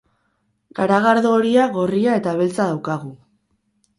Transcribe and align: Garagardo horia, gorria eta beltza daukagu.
Garagardo 0.79 1.33
horia, 1.39 1.67
gorria 1.77 2.17
eta 2.21 2.35
beltza 2.39 2.61
daukagu. 2.71 3.15